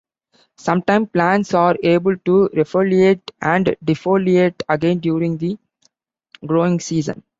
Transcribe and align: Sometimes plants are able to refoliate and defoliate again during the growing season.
Sometimes 0.57 1.09
plants 1.09 1.53
are 1.53 1.75
able 1.83 2.17
to 2.17 2.49
refoliate 2.55 3.21
and 3.39 3.75
defoliate 3.85 4.59
again 4.67 4.97
during 4.97 5.37
the 5.37 5.59
growing 6.43 6.79
season. 6.79 7.21